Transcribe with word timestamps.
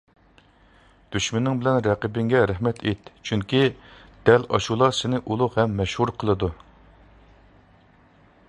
دۈشمىنىڭ 1.15 1.59
بىلەن 1.59 1.77
رەقىبىڭگە 1.87 2.41
رەھمەت 2.51 2.81
ئېيت. 2.87 3.11
چۈنكى 3.31 3.61
دەل 4.31 4.49
ئاشۇلا 4.59 4.91
سېنى 5.01 5.23
ئۇلۇغ 5.23 5.61
ھەم 5.61 5.77
مەشھۇر 5.83 6.15
قىلىدۇ. 6.25 6.51